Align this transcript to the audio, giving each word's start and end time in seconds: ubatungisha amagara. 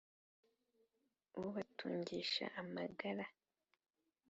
ubatungisha 1.41 2.45
amagara. 2.61 3.25